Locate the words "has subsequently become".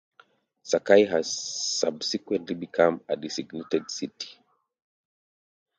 1.05-3.01